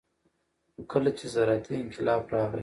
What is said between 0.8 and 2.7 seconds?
کله چې زراعتي انقلاب راغى